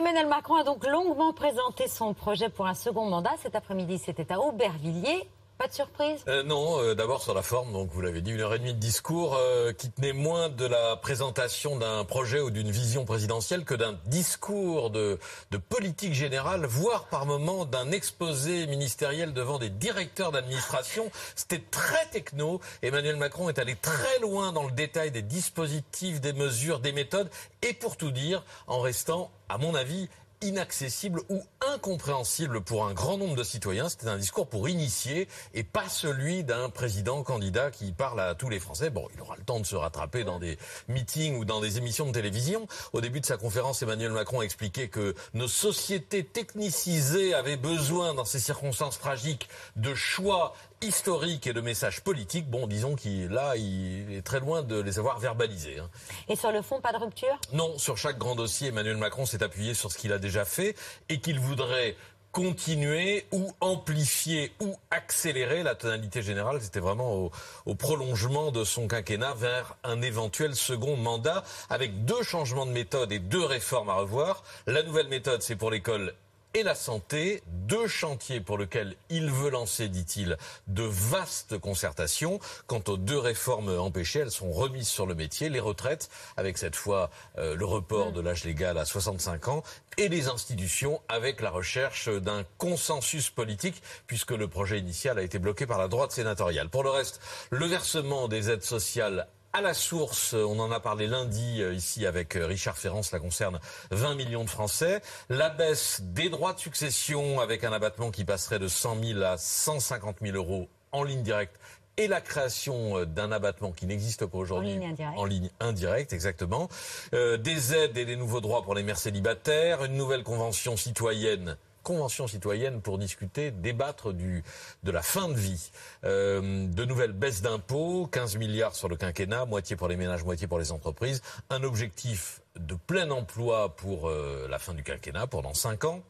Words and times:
Emmanuel 0.00 0.28
Macron 0.28 0.54
a 0.54 0.64
donc 0.64 0.86
longuement 0.86 1.34
présenté 1.34 1.86
son 1.86 2.14
projet 2.14 2.48
pour 2.48 2.66
un 2.66 2.72
second 2.72 3.04
mandat. 3.04 3.34
Cet 3.42 3.54
après-midi, 3.54 3.98
c'était 3.98 4.32
à 4.32 4.40
Aubervilliers. 4.40 5.28
Pas 5.60 5.68
de 5.68 5.74
surprise 5.74 6.24
euh, 6.26 6.42
Non, 6.42 6.82
euh, 6.82 6.94
d'abord 6.94 7.22
sur 7.22 7.34
la 7.34 7.42
forme, 7.42 7.70
donc 7.74 7.90
vous 7.92 8.00
l'avez 8.00 8.22
dit, 8.22 8.30
une 8.30 8.40
heure 8.40 8.54
et 8.54 8.58
demie 8.58 8.72
de 8.72 8.78
discours 8.78 9.36
euh, 9.36 9.74
qui 9.74 9.90
tenait 9.90 10.14
moins 10.14 10.48
de 10.48 10.64
la 10.64 10.96
présentation 10.96 11.76
d'un 11.76 12.02
projet 12.06 12.40
ou 12.40 12.50
d'une 12.50 12.70
vision 12.70 13.04
présidentielle 13.04 13.66
que 13.66 13.74
d'un 13.74 13.98
discours 14.06 14.88
de, 14.88 15.18
de, 15.50 15.58
politique 15.58 16.14
générale, 16.14 16.64
voire 16.64 17.08
par 17.08 17.26
moment 17.26 17.66
d'un 17.66 17.92
exposé 17.92 18.66
ministériel 18.68 19.34
devant 19.34 19.58
des 19.58 19.68
directeurs 19.68 20.32
d'administration. 20.32 21.10
C'était 21.36 21.62
très 21.70 22.06
techno. 22.06 22.62
Emmanuel 22.80 23.16
Macron 23.16 23.50
est 23.50 23.58
allé 23.58 23.76
très 23.76 24.18
loin 24.20 24.52
dans 24.52 24.64
le 24.64 24.72
détail 24.72 25.10
des 25.10 25.20
dispositifs, 25.20 26.22
des 26.22 26.32
mesures, 26.32 26.80
des 26.80 26.92
méthodes, 26.92 27.28
et 27.60 27.74
pour 27.74 27.98
tout 27.98 28.12
dire, 28.12 28.44
en 28.66 28.80
restant, 28.80 29.30
à 29.50 29.58
mon 29.58 29.74
avis, 29.74 30.08
inaccessible 30.42 31.20
ou 31.28 31.42
incompréhensible 31.74 32.62
pour 32.62 32.86
un 32.86 32.94
grand 32.94 33.18
nombre 33.18 33.36
de 33.36 33.44
citoyens. 33.44 33.88
C'était 33.88 34.08
un 34.08 34.16
discours 34.16 34.48
pour 34.48 34.68
initier 34.68 35.28
et 35.52 35.64
pas 35.64 35.88
celui 35.88 36.44
d'un 36.44 36.70
président 36.70 37.22
candidat 37.22 37.70
qui 37.70 37.92
parle 37.92 38.20
à 38.20 38.34
tous 38.34 38.48
les 38.48 38.58
Français. 38.58 38.90
Bon, 38.90 39.06
il 39.14 39.20
aura 39.20 39.36
le 39.36 39.44
temps 39.44 39.60
de 39.60 39.66
se 39.66 39.76
rattraper 39.76 40.24
dans 40.24 40.38
des 40.38 40.58
meetings 40.88 41.36
ou 41.36 41.44
dans 41.44 41.60
des 41.60 41.76
émissions 41.78 42.06
de 42.06 42.12
télévision. 42.12 42.66
Au 42.92 43.00
début 43.00 43.20
de 43.20 43.26
sa 43.26 43.36
conférence, 43.36 43.82
Emmanuel 43.82 44.12
Macron 44.12 44.40
a 44.40 44.44
expliqué 44.44 44.88
que 44.88 45.14
nos 45.34 45.48
sociétés 45.48 46.24
technicisées 46.24 47.34
avaient 47.34 47.56
besoin, 47.56 48.14
dans 48.14 48.24
ces 48.24 48.40
circonstances 48.40 48.98
tragiques, 48.98 49.48
de 49.76 49.94
choix 49.94 50.54
historiques 50.82 51.46
et 51.46 51.52
de 51.52 51.60
messages 51.60 52.00
politiques. 52.00 52.48
Bon, 52.48 52.66
disons 52.66 52.96
qu'il 52.96 53.28
là, 53.28 53.56
il 53.56 54.12
est 54.12 54.22
très 54.22 54.40
loin 54.40 54.62
de 54.62 54.80
les 54.80 54.98
avoir 54.98 55.18
verbalisés. 55.18 55.78
Hein. 55.78 55.90
Et 56.28 56.36
sur 56.36 56.52
le 56.52 56.62
fond, 56.62 56.80
pas 56.80 56.92
de 56.92 56.98
rupture? 56.98 57.38
Non, 57.52 57.76
sur 57.78 57.98
chaque 57.98 58.18
grand 58.18 58.34
dossier, 58.34 58.68
Emmanuel 58.68 58.96
Macron 58.96 59.26
s'est 59.26 59.42
appuyé 59.42 59.74
sur 59.74 59.92
ce 59.92 59.98
qu'il 59.98 60.12
a 60.12 60.18
déjà 60.18 60.44
fait 60.44 60.74
et 61.08 61.20
qu'il 61.20 61.38
voudrait 61.38 61.96
continuer 62.32 63.26
ou 63.32 63.52
amplifier 63.60 64.52
ou 64.60 64.76
accélérer 64.90 65.62
la 65.62 65.74
tonalité 65.74 66.22
générale. 66.22 66.60
C'était 66.62 66.80
vraiment 66.80 67.14
au, 67.14 67.30
au, 67.66 67.74
prolongement 67.74 68.52
de 68.52 68.62
son 68.64 68.86
quinquennat 68.86 69.34
vers 69.34 69.76
un 69.82 70.00
éventuel 70.00 70.54
second 70.54 70.96
mandat 70.96 71.42
avec 71.68 72.04
deux 72.04 72.22
changements 72.22 72.66
de 72.66 72.72
méthode 72.72 73.10
et 73.12 73.18
deux 73.18 73.44
réformes 73.44 73.90
à 73.90 73.94
revoir. 73.94 74.44
La 74.66 74.82
nouvelle 74.82 75.08
méthode, 75.08 75.42
c'est 75.42 75.56
pour 75.56 75.70
l'école 75.70 76.14
et 76.54 76.62
la 76.62 76.74
santé, 76.74 77.42
deux 77.46 77.86
chantiers 77.86 78.40
pour 78.40 78.58
lesquels 78.58 78.96
il 79.08 79.30
veut 79.30 79.50
lancer, 79.50 79.88
dit-il, 79.88 80.36
de 80.66 80.82
vastes 80.82 81.58
concertations. 81.58 82.40
Quant 82.66 82.82
aux 82.88 82.96
deux 82.96 83.18
réformes 83.18 83.78
empêchées, 83.78 84.20
elles 84.20 84.30
sont 84.30 84.50
remises 84.50 84.88
sur 84.88 85.06
le 85.06 85.14
métier, 85.14 85.48
les 85.48 85.60
retraites, 85.60 86.10
avec 86.36 86.58
cette 86.58 86.74
fois 86.74 87.10
euh, 87.38 87.54
le 87.54 87.64
report 87.64 88.12
de 88.12 88.20
l'âge 88.20 88.44
légal 88.44 88.78
à 88.78 88.84
65 88.84 89.48
ans, 89.48 89.62
et 89.96 90.08
les 90.08 90.28
institutions, 90.28 91.00
avec 91.08 91.40
la 91.40 91.50
recherche 91.50 92.08
d'un 92.08 92.44
consensus 92.58 93.30
politique, 93.30 93.82
puisque 94.06 94.32
le 94.32 94.48
projet 94.48 94.78
initial 94.78 95.18
a 95.18 95.22
été 95.22 95.38
bloqué 95.38 95.66
par 95.66 95.78
la 95.78 95.88
droite 95.88 96.12
sénatoriale. 96.12 96.68
Pour 96.68 96.82
le 96.82 96.90
reste, 96.90 97.20
le 97.50 97.66
versement 97.66 98.26
des 98.26 98.50
aides 98.50 98.64
sociales 98.64 99.28
à 99.52 99.60
la 99.60 99.74
source, 99.74 100.34
on 100.34 100.58
en 100.60 100.70
a 100.70 100.80
parlé 100.80 101.06
lundi 101.06 101.60
euh, 101.60 101.74
ici 101.74 102.06
avec 102.06 102.36
euh, 102.36 102.46
Richard 102.46 102.78
Ferrand, 102.78 103.02
cela 103.02 103.18
concerne 103.18 103.58
20 103.90 104.14
millions 104.14 104.44
de 104.44 104.50
Français. 104.50 105.00
La 105.28 105.50
baisse 105.50 106.02
des 106.02 106.28
droits 106.28 106.52
de 106.52 106.60
succession 106.60 107.40
avec 107.40 107.64
un 107.64 107.72
abattement 107.72 108.10
qui 108.10 108.24
passerait 108.24 108.60
de 108.60 108.68
100 108.68 109.02
000 109.02 109.22
à 109.22 109.36
150 109.36 110.18
000 110.22 110.36
euros 110.36 110.68
en 110.92 111.02
ligne 111.02 111.22
directe 111.22 111.56
et 111.96 112.06
la 112.06 112.20
création 112.20 112.98
euh, 112.98 113.06
d'un 113.06 113.32
abattement 113.32 113.72
qui 113.72 113.86
n'existe 113.86 114.24
pas 114.24 114.38
aujourd'hui. 114.38 114.70
En 114.70 114.74
ligne 114.74 114.88
indirecte. 114.90 115.18
En 115.18 115.24
ligne 115.24 115.50
indirecte, 115.58 116.12
exactement. 116.12 116.68
des 117.12 117.74
aides 117.74 117.98
et 117.98 118.04
des 118.04 118.16
nouveaux 118.16 118.40
droits 118.40 118.62
pour 118.62 118.74
les 118.74 118.84
mères 118.84 118.98
célibataires, 118.98 119.84
une 119.84 119.96
nouvelle 119.96 120.22
convention 120.22 120.76
citoyenne 120.76 121.56
convention 121.82 122.26
citoyenne 122.26 122.80
pour 122.80 122.98
discuter, 122.98 123.50
débattre 123.50 124.12
de 124.12 124.90
la 124.90 125.02
fin 125.02 125.28
de 125.28 125.34
vie. 125.34 125.70
Euh, 126.04 126.66
de 126.66 126.84
nouvelles 126.84 127.12
baisses 127.12 127.42
d'impôts, 127.42 128.08
15 128.10 128.36
milliards 128.36 128.74
sur 128.74 128.88
le 128.88 128.96
quinquennat, 128.96 129.44
moitié 129.46 129.76
pour 129.76 129.88
les 129.88 129.96
ménages, 129.96 130.24
moitié 130.24 130.46
pour 130.46 130.58
les 130.58 130.72
entreprises. 130.72 131.22
Un 131.50 131.62
objectif 131.62 132.40
de 132.56 132.74
plein 132.74 133.10
emploi 133.10 133.76
pour 133.76 134.08
euh, 134.08 134.46
la 134.48 134.58
fin 134.58 134.74
du 134.74 134.82
quinquennat, 134.82 135.26
pendant 135.26 135.54
5 135.54 135.84
ans 135.84 136.02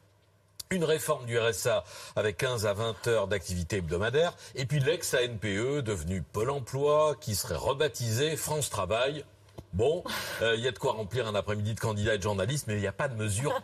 une 0.72 0.84
réforme 0.84 1.26
du 1.26 1.36
RSA 1.36 1.82
avec 2.14 2.36
15 2.36 2.64
à 2.64 2.74
20 2.74 3.08
heures 3.08 3.26
d'activité 3.26 3.78
hebdomadaire, 3.78 4.36
et 4.54 4.66
puis 4.66 4.78
l'ex-ANPE 4.78 5.82
devenu 5.82 6.22
Pôle 6.22 6.50
emploi, 6.50 7.16
qui 7.20 7.34
serait 7.34 7.56
rebaptisé 7.56 8.36
France 8.36 8.70
Travail. 8.70 9.24
Bon, 9.72 10.04
euh, 10.42 10.54
il 10.56 10.62
y 10.62 10.68
a 10.68 10.70
de 10.70 10.78
quoi 10.78 10.92
remplir 10.92 11.26
un 11.26 11.34
après-midi 11.34 11.74
de 11.74 11.80
candidat 11.80 12.14
et 12.14 12.18
de 12.18 12.22
journaliste, 12.22 12.68
mais 12.68 12.74
il 12.74 12.80
n'y 12.80 12.86
a 12.86 12.92
pas 12.92 13.08
de 13.08 13.16
mesure 13.16 13.60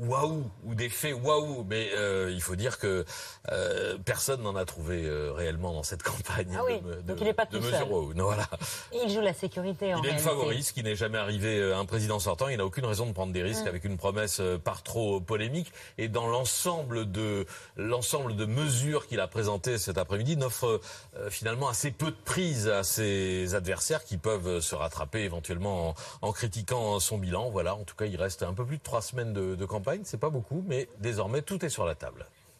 waouh 0.00 0.50
ou 0.64 0.74
des 0.74 0.88
faits 0.88 1.14
waouh, 1.14 1.64
mais 1.68 1.90
euh, 1.94 2.30
il 2.32 2.40
faut 2.40 2.56
dire 2.56 2.78
que 2.78 3.04
euh, 3.50 3.98
personne 4.04 4.42
n'en 4.42 4.56
a 4.56 4.64
trouvé 4.64 5.04
euh, 5.04 5.32
réellement 5.32 5.72
dans 5.72 5.82
cette 5.82 6.02
campagne. 6.02 6.56
Ah 6.56 6.62
oui, 6.66 6.80
de, 6.80 7.02
donc 7.02 7.18
il 7.20 7.24
n'est 7.24 7.34
pas 7.34 7.46
tout. 7.46 7.58
Waouh. 7.58 8.12
Voilà. 8.14 8.48
Et 8.92 8.98
il 9.04 9.10
joue 9.10 9.20
la 9.20 9.34
sécurité 9.34 9.94
en 9.94 10.02
Il 10.02 10.08
est 10.08 10.12
une 10.12 10.18
favori, 10.18 10.62
ce 10.62 10.72
qui 10.72 10.82
n'est 10.82 10.96
jamais 10.96 11.18
arrivé 11.18 11.72
à 11.72 11.78
un 11.78 11.84
président 11.84 12.18
sortant. 12.18 12.48
Il 12.48 12.58
n'a 12.58 12.64
aucune 12.64 12.86
raison 12.86 13.06
de 13.06 13.12
prendre 13.12 13.32
des 13.32 13.42
risques 13.42 13.66
avec 13.66 13.84
une 13.84 13.96
promesse 13.96 14.40
par 14.64 14.82
trop 14.82 15.20
polémique. 15.20 15.72
Et 15.98 16.08
dans 16.08 16.26
l'ensemble 16.26 17.10
de 17.10 17.46
l'ensemble 17.76 18.36
de 18.36 18.46
mesures 18.46 19.06
qu'il 19.06 19.20
a 19.20 19.28
présentées 19.28 19.78
cet 19.78 19.98
après-midi, 19.98 20.36
n'offre 20.36 20.80
finalement 21.28 21.68
assez 21.68 21.90
peu 21.90 22.06
de 22.06 22.16
prise 22.24 22.68
à 22.68 22.82
ses 22.82 23.54
adversaires 23.54 24.04
qui 24.04 24.16
peuvent 24.16 24.60
se 24.60 24.74
rattraper 24.74 25.20
éventuellement 25.20 25.90
en, 25.90 25.94
en, 26.22 26.32
critiquant 26.32 26.98
son 27.00 27.18
bilan. 27.18 27.50
Voilà, 27.50 27.74
en 27.74 27.84
tout 27.84 27.96
cas, 27.96 28.06
il 28.06 28.16
reste 28.16 28.42
un 28.42 28.54
peu 28.54 28.64
plus 28.64 28.78
de 28.78 28.82
trois 28.82 29.02
semaines 29.02 29.32
de, 29.32 29.54
de 29.54 29.64
c'est 30.04 30.20
pas 30.20 30.30
beaucoup, 30.30 30.64
mais 30.66 30.88
désormais 30.98 31.42
tout 31.42 31.64
est 31.64 31.68
sur 31.68 31.84
la 31.84 31.94
table. 31.94 32.26